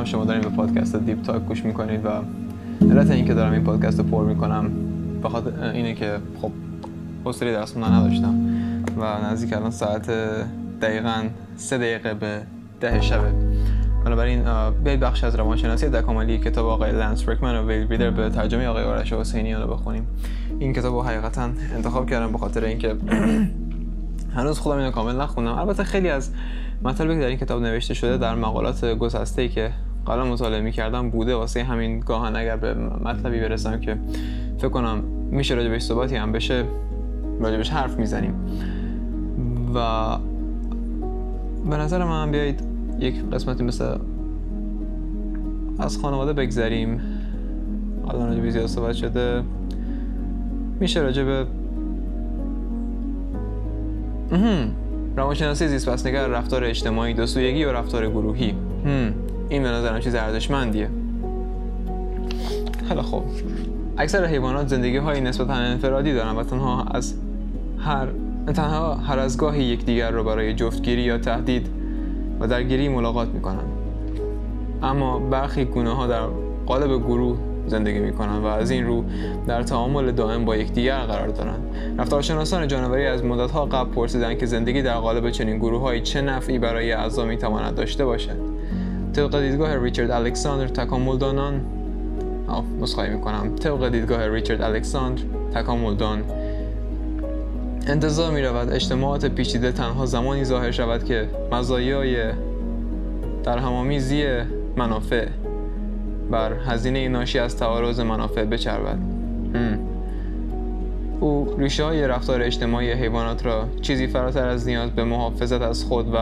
[0.00, 2.08] خوشحالم شما دارین به پادکست Deep Talk گوش می‌کنید و
[2.90, 4.70] علت اینکه دارم این پادکست رو پر می‌کنم
[5.22, 6.50] بخاطر اینه که خب
[7.24, 8.34] حوصله درس خوندن نداشتم
[8.98, 10.10] و نزدیک الان ساعت
[10.80, 11.24] دقیقا
[11.56, 12.42] سه دقیقه به
[12.80, 13.32] ده شبه.
[14.04, 14.42] بنابراین
[14.84, 18.84] بیاید بخش از روانشناسی تکاملی کتاب آقای لنس ورکمن و ویل ریدر به ترجمه آقای
[18.84, 20.06] آرش حسینیان رو بخونیم.
[20.58, 22.96] این کتاب رو حقیقتا انتخاب کردم به خاطر اینکه
[24.36, 25.58] هنوز خودم اینو کامل نخوندم.
[25.58, 26.30] البته خیلی از
[26.82, 29.70] مطالبی که در این کتاب نوشته شده در مقالات گسسته که
[30.06, 33.96] قبلا مطالعه می‌کردم بوده واسه همین گاهن اگر به مطلبی برسم که
[34.58, 34.98] فکر کنم
[35.30, 36.64] میشه راجبش صحبتی هم بشه
[37.40, 38.34] راجبش حرف می‌زنیم.
[39.74, 40.16] و
[41.70, 42.62] به نظر من بیایید
[42.98, 43.96] یک قسمتی مثل
[45.78, 47.00] از خانواده بگذریم.
[48.08, 49.42] الان راجب زیاد صحبت شده.
[50.80, 51.46] میشه راجب
[55.16, 58.54] روانشناسی زیست رفتار اجتماعی دو سویگی و رفتار گروهی.
[59.50, 60.88] این به نظرم چیز ارزشمندیه.
[62.88, 63.22] خیلی خوب
[63.98, 67.14] اکثر حیوانات زندگی های نسبتا انفرادی دارن و تنها از
[67.78, 68.08] هر
[68.54, 71.68] تنها هر از گاهی یکدیگر رو برای جفتگیری یا تهدید
[72.40, 73.64] و درگیری ملاقات می‌کنن.
[74.82, 76.22] اما برخی گونه ها در
[76.66, 79.04] قالب گروه زندگی می‌کنن و از این رو
[79.46, 81.62] در تعامل دائم با یکدیگر قرار دارند
[81.98, 86.92] رفتارشناسان جانوری از مدتها قبل پرسیدند که زندگی در قالب چنین گروههایی چه نفعی برای
[86.92, 88.59] اعضا می‌تواند داشته باشد.
[89.12, 91.60] طبق دیدگاه ریچارد الکساندر تکامل دانان.
[92.80, 93.56] مسخایی می‌کنم.
[93.56, 95.22] طبق دیدگاه ریچارد الکساندر
[95.54, 96.22] تکامل دان.
[97.86, 102.16] انتظار می رود اجتماعات پیچیده تنها زمانی ظاهر شود که مزایای
[103.44, 104.24] در همامیزی
[104.76, 105.26] منافع
[106.30, 108.98] بر هزینه ناشی از تعارض منافع بچربد.
[111.20, 116.14] او ریشه های رفتار اجتماعی حیوانات را چیزی فراتر از نیاز به محافظت از خود
[116.14, 116.18] و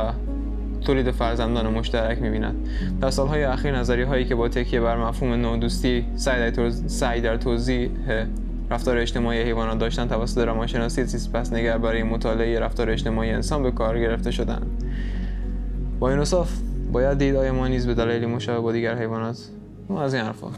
[0.81, 2.69] تولید فرزندان مشترک می‌بیند.
[3.01, 6.05] در سالهای اخیر نظری هایی که با تکیه بر مفهوم نودوستی
[6.87, 7.91] سعی در توضیح
[8.71, 13.71] رفتار اجتماعی حیوانات داشتن توسط روانشناسی زیست پس نگر برای مطالعه رفتار اجتماعی انسان به
[13.71, 14.85] کار گرفته شدند.
[15.99, 16.51] با این اصاف
[16.93, 19.39] باید دید آیا ما نیز به دلیل مشابه با دیگر حیوانات
[19.89, 20.49] ما از این حرفا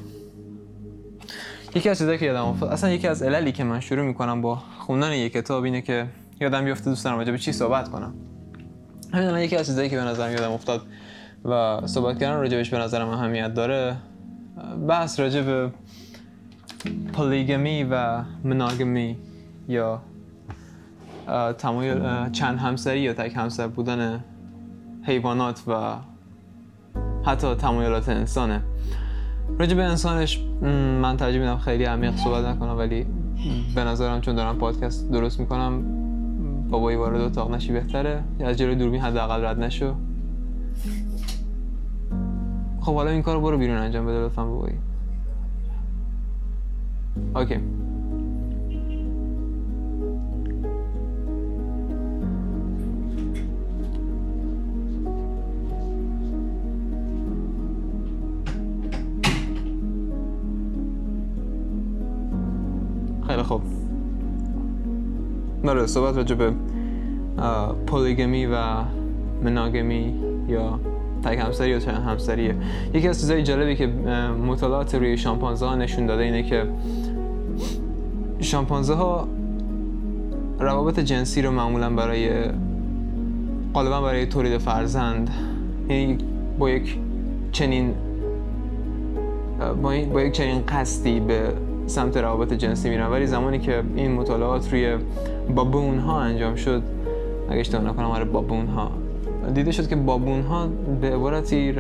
[1.74, 4.58] یکی از چیزایی که یادم افتاد اصلا یکی از عللی که من شروع می‌کنم با
[4.78, 6.06] خوندن یک کتاب اینه که
[6.40, 8.14] یادم بیفته دوست دارم راجع به چی صحبت کنم.
[9.12, 10.82] همین یکی از چیزایی که به نظرم یادم افتاد
[11.44, 13.96] و صحبت کردن راجبش به نظرم اهمیت داره
[14.88, 15.70] بحث راجع به
[17.12, 19.16] پولیگمی و مناگمی
[19.68, 20.02] یا
[21.58, 24.24] تمایل چند همسری یا تک همسر بودن
[25.02, 25.94] حیوانات و
[27.24, 28.62] حتی تمایلات انسانه.
[29.58, 30.40] راجع به انسانش
[31.02, 33.06] من ترجیح میدم خیلی عمیق صحبت نکنم ولی
[33.74, 35.99] به نظرم چون دارم پادکست درست می‌کنم
[36.70, 39.94] بابایی وارد اتاق نشی بهتره؟ از جلوی دوربین حداقل رد نشو؟
[42.80, 44.74] خب حالا این کارو برو بیرون انجام بده لطفا بابایی.
[47.36, 47.56] اوکی.
[65.74, 66.52] ناره صحبت راجع به
[67.86, 68.56] پولیگمی و
[69.42, 70.14] مناگمی
[70.48, 70.80] یا
[71.24, 72.54] تک همسری یا چند همسریه.
[72.94, 73.86] یکی از چیزهای جالبی که
[74.46, 76.66] مطالعات روی شامپانزه ها نشون داده اینه که
[78.40, 79.28] شامپانزه ها
[80.58, 82.30] روابط جنسی رو معمولا برای
[83.74, 85.30] غالبا برای تولید فرزند
[85.88, 86.18] یعنی
[86.58, 86.98] با یک
[87.52, 87.94] چنین
[90.12, 91.52] با یک چنین قصدی به
[91.90, 94.96] سمت روابط جنسی میرن ولی زمانی که این مطالعات روی
[95.54, 96.82] بابون ها انجام شد
[97.48, 98.90] اگه اشتباه نکنم آره بابون ها
[99.54, 100.68] دیده شد که بابون ها
[101.00, 101.72] به عبارتی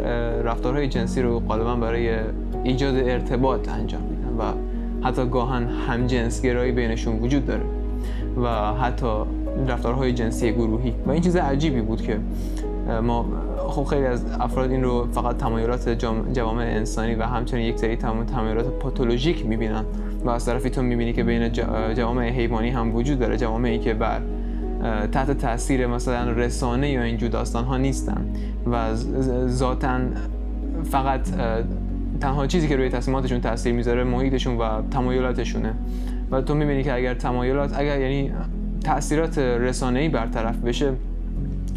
[0.44, 2.10] رفتارهای جنسی رو غالبا برای
[2.64, 4.52] ایجاد ارتباط انجام میدن و
[5.06, 6.06] حتی گاهن هم
[6.42, 7.62] گرایی بینشون وجود داره
[8.42, 9.06] و حتی
[9.68, 10.94] رفتارهای جنسی گروهی.
[11.06, 12.18] و این چیز عجیبی بود که
[13.02, 13.26] ما
[13.58, 15.88] خب خیلی از افراد این رو فقط تمایلات
[16.32, 19.84] جوامع انسانی و همچنین یک سری تمایلات پاتولوژیک می‌بینن.
[20.24, 21.52] و از طرفی تو می‌بینی که بین
[21.94, 24.20] جوامع حیوانی هم وجود داره جوامعی که بر
[25.12, 28.26] تحت تاثیر مثلا رسانه یا اینجور داستان ها نیستن.
[28.72, 28.94] و
[29.46, 29.98] ذاتا
[30.84, 31.20] فقط
[32.20, 35.74] تنها چیزی که روی تصمیماتشون تاثیر می‌ذاره محیطشون و تمایلاتشونه.
[36.30, 38.32] و تو می‌بینی که اگر تمایلات اگر یعنی
[38.84, 40.92] تاثیرات رسانه‌ای برطرف بشه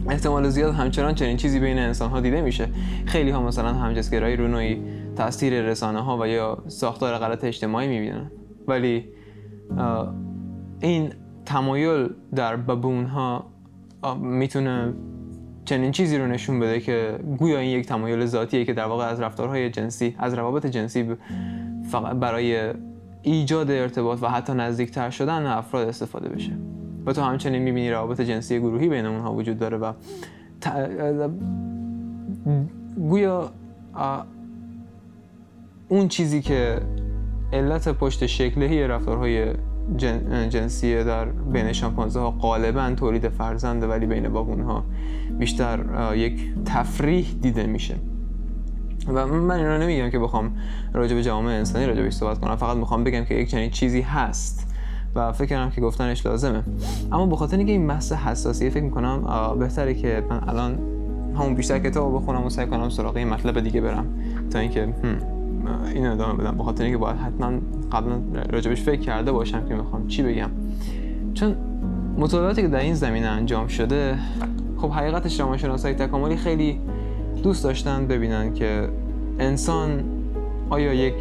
[0.09, 2.67] احتمال زیاد همچنان چنین چیزی بین انسان ها دیده میشه.
[3.05, 4.81] خیلی ها مثلا همجنسگرایی رو نوعی
[5.15, 8.31] تاثیر رسانه ها و یا ساختار غلط اجتماعی می‌بینن.
[8.67, 9.05] ولی
[10.79, 11.13] این
[11.45, 13.45] تمایل در ببون ها
[14.21, 14.93] می‌تونه
[15.65, 19.19] چنین چیزی رو نشون بده که گویا این یک تمایل ذاتیه که در واقع از
[19.19, 21.15] رفتارهای جنسی از روابط جنسی
[21.91, 22.73] فقط برای
[23.21, 26.51] ایجاد ارتباط و حتی نزدیکتر شدن افراد استفاده بشه.
[27.05, 29.93] و تو همچنین می‌بینی روابط جنسی گروهی بین اونها وجود داره و
[32.95, 33.51] گویا
[35.89, 36.81] اون چیزی که
[37.53, 39.53] علت پشت شکلهی رفتارهای
[40.49, 44.83] جنسی در بین شامپانزه ها غالبا تولید فرزنده ولی بین بابون ها
[45.39, 45.79] بیشتر
[46.15, 47.95] یک تفریح دیده میشه.
[49.07, 50.57] و من این نمیگم که بخوام
[50.93, 54.01] راجع به جامعه انسانی راجع بهش صحبت کنم فقط می‌خوام بگم که یک چنین چیزی
[54.01, 54.72] هست.
[55.15, 56.63] و فکر کنم که گفتنش لازمه.
[57.11, 59.23] اما به خاطر اینکه این بحث حساسیه فکر می‌کنم
[59.59, 60.79] بهتره که من الان
[61.35, 64.05] همون بیشتر کتاب بخونم و سعی کنم سراغ این مطلب دیگه برم.
[64.51, 64.93] تا اینکه
[65.93, 66.57] این ادامه بدم.
[66.57, 67.51] به خاطر اینکه باید حتما
[67.91, 70.49] قبلا راجبش فکر کرده باشم که می‌خوام چی بگم.
[71.33, 71.55] چون
[72.17, 74.17] مطالعاتی که در این زمینه انجام شده
[74.77, 76.79] خب حقیقتش روانشناسای تکاملی خیلی
[77.43, 78.89] دوست داشتن ببینن که
[79.39, 80.03] انسان
[80.69, 81.13] آیا یک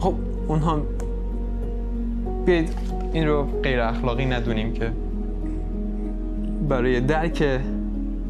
[0.00, 0.14] خب
[0.48, 0.80] اونها
[2.46, 2.68] بیاید
[3.12, 4.92] این رو غیر اخلاقی ندونیم که
[6.68, 7.60] برای درک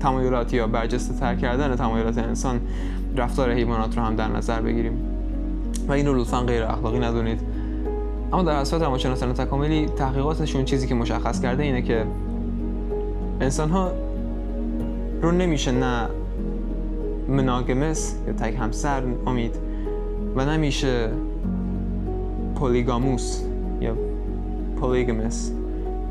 [0.01, 2.61] تمایلات یا برجسته تر کردن تمایلات انسان
[3.17, 4.93] رفتار حیوانات رو هم در نظر بگیریم.
[5.89, 7.41] و این رو لطفا غیر اخلاقی ندونید.
[8.33, 12.07] اما در اصل روانشناسان تکاملی تحقیقاتشون چیزی که مشخص کرده اینه که
[13.41, 13.93] انسان ها
[15.23, 16.09] رو نمیشه نه
[17.29, 19.55] مناگمس یا تک همسر امید
[20.37, 21.09] و نمیشه
[22.55, 23.52] پولیگاموس.
[24.83, 25.53] پولیگمس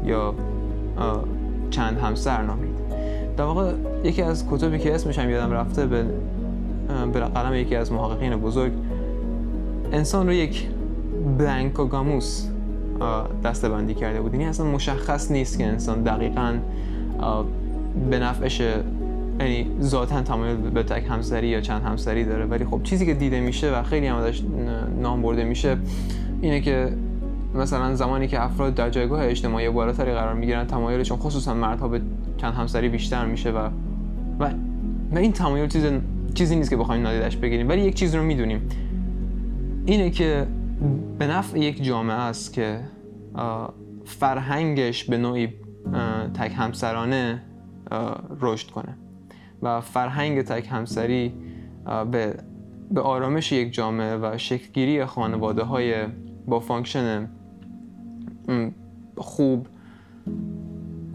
[0.06, 0.34] یا
[1.70, 2.72] چند همسر نامید.
[3.38, 3.72] در واقع
[4.04, 6.06] یکی از کتبی که اسمش هم یادم رفته به
[7.14, 8.72] به قلم یکی از محققین بزرگ
[9.92, 10.68] انسان رو یک
[11.38, 12.48] بلانکوگاموس
[13.44, 14.34] دسته بندی کرده بود.
[14.34, 16.54] یعنی اصلا مشخص نیست که انسان دقیقا
[18.10, 18.62] به نفعش
[19.40, 22.46] یعنی ذاتا تمایل به تک همسری یا چند همسری داره.
[22.46, 24.42] ولی خب چیزی که دیده میشه و خیلی هم ازش
[25.02, 25.78] نام برده میشه
[26.42, 26.94] اینه که
[27.56, 32.02] مثلا زمانی که افراد در جایگاه اجتماعی بالاتری قرار می‌گیرن تمایلشون خصوصا مردها به
[32.38, 33.70] چند همسری بیشتر میشه و
[34.40, 34.50] و,
[35.12, 35.86] و این تمایل چیز
[36.34, 37.70] چیزی نیست که بخوایم نادیدش بگیریم.
[37.70, 38.70] ولی یک چیز رو می‌دونیم.
[39.86, 40.48] اینه که
[41.20, 42.80] به نفع یک جامعه است که
[44.06, 45.54] فرهنگش به نوعی
[46.34, 47.42] تک همسرانه
[48.42, 48.98] رشد کنه
[49.62, 51.34] و فرهنگ تک همسری
[52.12, 52.36] به
[52.92, 55.94] به آرامش یک جامعه و شکلگیری خانواده های
[56.48, 57.30] با function
[59.18, 59.68] خوب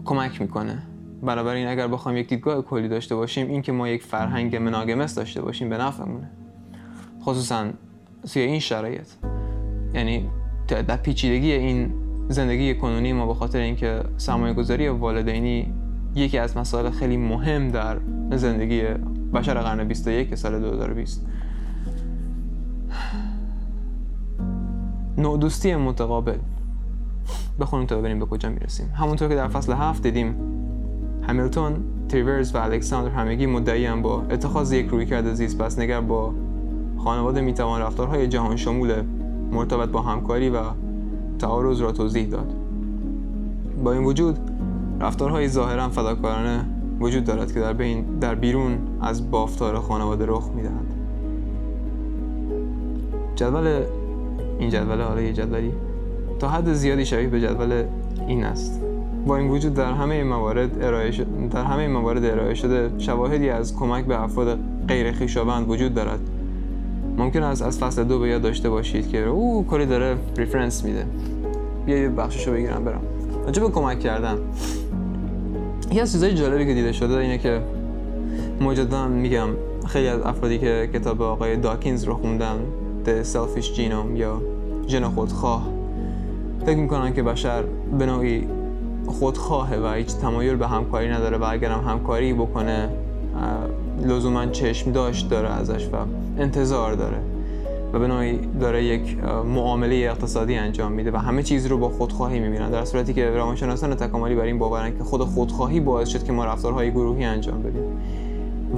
[0.05, 0.83] کمک می‌کنه.
[1.23, 5.41] بنابراین اگر بخوایم یک دیدگاه کلی داشته باشیم این که ما یک فرهنگ monogamous داشته
[5.41, 6.29] باشیم به نفعمونه.
[7.21, 7.67] خصوصا
[8.33, 9.07] توی این شرایط.
[9.93, 10.29] یعنی
[10.67, 11.93] در پیچیدگی این
[12.29, 15.73] زندگی کنونی ما به خاطر اینکه سرمایه گذاری والدینی
[16.15, 17.97] یکی از مسائل خیلی مهم در
[18.31, 18.83] زندگی
[19.33, 21.27] بشر قرن 21 سال 2020
[25.17, 26.37] نوع دوستی متقابل.
[27.59, 28.89] بخونیم تا ببینیم به کجا می‌رسیم.
[28.95, 30.35] همونطور که در فصل هفت دیدیم
[31.21, 31.75] همیلتون،
[32.09, 36.33] تریورز و الکساندر همگی مدعی با اتخاذ یک رویکرد زیست پس نگر با
[36.97, 38.93] خانواده می‌توان رفتارهای جهان شمول
[39.51, 40.57] مرتبط با همکاری و
[41.39, 42.53] تعارض را توضیح داد.
[43.83, 44.39] با این وجود
[44.99, 46.65] رفتارهای ظاهرا فداکارانه
[46.99, 50.93] وجود دارد که در, بین در بیرون از بافتار خانواده رخ می‌دهند.
[53.35, 53.83] جدول
[54.59, 55.73] این جدول حالا یه جدولی.
[56.39, 57.83] تا حد زیادی شبیه به جدول
[58.27, 58.81] این است.
[59.27, 63.75] با این وجود در همه موارد ارائه شده در همه موارد ارائه شده شواهدی از
[63.75, 66.19] کمک به افراد غیر خویشاوند وجود دارد.
[67.17, 71.05] ممکن است از فصل دو به یاد داشته باشید که او کلی داره ریفرنس میده.
[71.85, 73.01] بیا یه بخششو بگیرم برم.
[73.45, 74.37] به کمک کردن.
[75.91, 77.61] یکی از چیزای جالبی که دیده شده اینه که
[78.61, 79.49] مجددا میگم
[79.87, 82.57] خیلی از افرادی که کتاب آقای داکینز رو خوندن
[83.05, 84.41] The Selfish Genome یا
[84.87, 85.76] ژن خودخواه
[86.67, 87.63] فکر می‌کنن که بشر
[87.99, 88.47] به نوعی
[89.05, 92.89] خودخواهه و هیچ تمایل به همکاری نداره و اگر هم همکاری بکنه
[94.05, 95.95] لزوما چشم داشت داره ازش و
[96.37, 97.17] انتظار داره
[97.93, 99.17] و به نوعی داره یک
[99.55, 103.95] معامله اقتصادی انجام میده و همه چیز رو با خودخواهی می‌بینن در صورتی که روانشناسان
[103.95, 107.83] تکاملی بر این باورن که خود خودخواهی باعث شد که ما رفتارهای گروهی انجام بدیم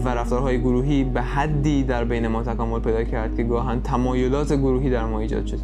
[0.06, 4.90] و رفتارهای گروهی به حدی در بین ما تکامل پیدا کرد که گاهن تمایلات گروهی
[4.90, 5.60] در ما ایجاد شد.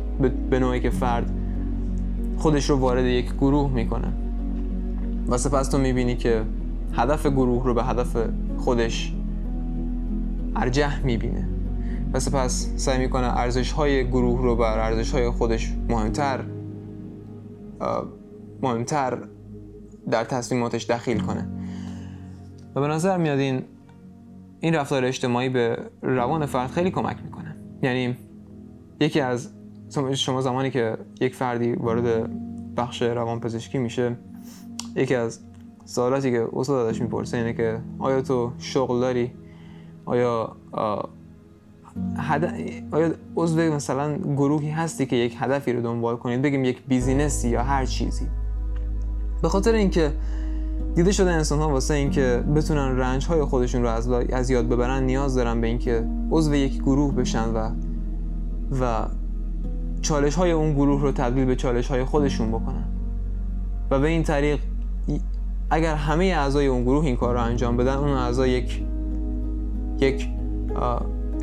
[0.50, 1.32] به نوعی که فرد
[2.46, 4.14] خودش رو وارد یک گروه می‌کنه.
[5.28, 6.44] و سپس تو می‌بینی که
[6.94, 8.18] هدف گروه رو به هدف
[8.58, 9.14] خودش
[10.56, 11.50] ارجح می‌بینه.
[12.14, 16.40] و سپس سعی می‌کنه ارزش های گروه رو بر ارزش های خودش مهمتر
[18.62, 19.18] مهمتر
[20.12, 21.48] در تصمیماتش دخیل کنه.
[22.76, 23.62] و به نظر میاد این
[24.60, 27.56] این رفتار اجتماعی به روان فرد خیلی کمک می‌کنه.
[27.84, 28.18] یعنی
[29.00, 29.50] یکی از
[30.14, 32.30] شما زمانی که یک فردی وارد
[32.76, 34.16] بخش روان پزشکی میشه
[34.96, 35.40] یکی از
[35.86, 39.32] سوالاتی که استاد ازش می‌پرسه اینه که آیا تو شغل داری؟
[40.06, 40.56] آیا
[42.92, 47.64] آیا عضو مثلا گروهی هستی که یک هدفی رو دنبال کنید؟ بگیم یک بیزینسی یا
[47.64, 48.28] هر چیزی.
[49.42, 50.12] به خاطر اینکه
[50.96, 55.04] دیده شده انسان ها واسه اینکه بتونن رنج های خودشون رو از, از یاد ببرن
[55.04, 57.70] نیاز دارن به اینکه عضو یک گروه بشن و
[58.82, 59.06] و
[60.06, 62.84] چالش های اون گروه رو تبدیل به چالش های خودشون بکنن.
[63.92, 64.60] و به این طریق
[65.70, 68.84] اگر همه اعضای اون گروه این کار رو انجام بدن اون اعضا یک
[70.00, 70.30] یک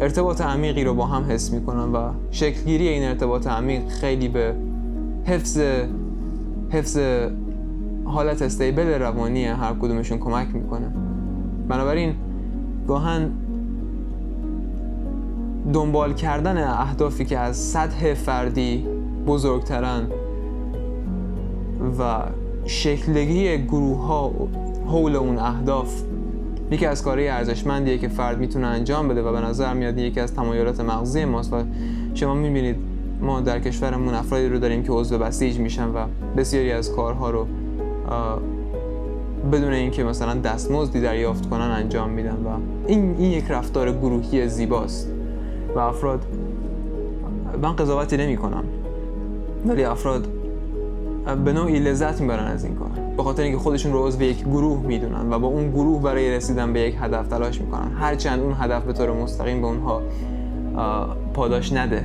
[0.00, 4.54] ارتباط عمیقی رو با هم حس می‌کنن و شکلگیری این ارتباط عمیق خیلی به
[5.24, 5.60] حفظ
[6.70, 6.98] حفظ
[8.04, 10.92] حالت استیبل روانی هر کدومشون کمک می‌کنه.
[11.68, 12.14] بنابراین
[12.88, 13.30] گاهن
[15.72, 18.86] دنبال کردن اهدافی که از سطح فردی
[19.26, 20.06] بزرگترن
[21.98, 22.22] و
[22.66, 24.32] شکلگی گروه ها
[24.86, 26.02] حول اون اهداف
[26.70, 30.34] یکی از کارهای ارزشمندیه که فرد می‌تونه انجام بده و به نظر میاد یکی از
[30.34, 31.56] تمایلات مغزی ماست و
[32.14, 32.76] شما می‌بینید
[33.20, 37.46] ما در کشورمون افرادی رو داریم که عضو بسیج میشن و بسیاری از کارها رو
[39.52, 42.48] بدون اینکه مثلا دستمزدی دریافت کنن انجام میدن و
[42.86, 45.08] این این یک رفتار گروهی زیباست.
[45.74, 46.20] و افراد
[47.62, 48.64] من قضاوتی نمی کنم
[49.66, 50.28] ولی افراد
[51.44, 52.90] به نوعی لذت می‌برن از این کار.
[53.16, 56.72] به خاطر اینکه خودشون رو عضو یک گروه می‌دونن و با اون گروه برای رسیدن
[56.72, 57.92] به یک هدف تلاش می‌کنن.
[58.00, 60.02] هرچند اون هدف به طور مستقیم به اونها
[61.34, 62.04] پاداش نده.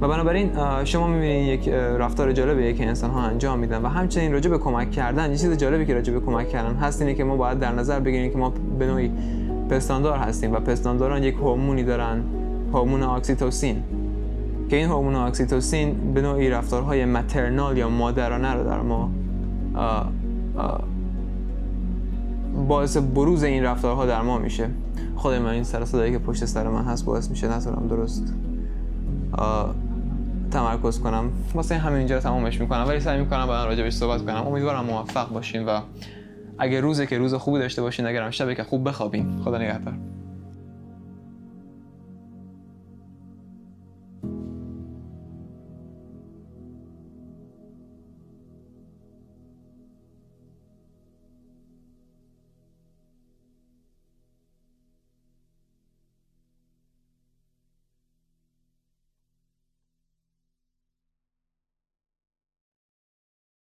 [0.00, 0.50] و بنابراین
[0.84, 4.90] شما می‌بینید یک رفتار جالبه که انسان ها انجام میدن و همچنین راجع به کمک
[4.90, 7.72] کردن یه چیز جالبی که راجع به کمک کردن هست اینه که ما باید در
[7.72, 9.10] نظر بگیریم که ما به نوعی
[9.70, 12.22] پستاندار هستیم و پستانداران یک هورمونی دارن.
[12.72, 13.82] هورمون اکسیتوسین
[14.68, 19.10] که این هورمون اکسیتوسین به نوعی رفتارهای maternal یا مادرانه رو در ما
[22.68, 24.68] باعث بروز این رفتارها در ما میشه.
[25.16, 28.34] خود من این سر صدایی که پشت سر من هست باعث میشه نتونم درست
[30.50, 31.24] تمرکز کنم.
[31.54, 34.46] واسه همین اینجا تمامش می‌کنم ولی سعی می‌کنم با راجبش صحبت کنم.
[34.46, 35.80] امیدوارم موفق باشین و
[36.58, 39.40] اگه روزه که روز خوبی داشته باشین اگرم شبه که خوب بخوابین.
[39.44, 39.94] خدا نگهدار.